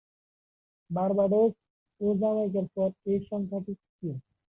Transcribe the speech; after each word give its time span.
Barbados 0.89 1.53
ও 2.01 2.07
জ্যামাইকার 2.19 2.65
পর 2.75 2.89
এ 3.05 3.15
সংখ্যাটি 3.29 3.71
তৃতীয়। 3.75 4.15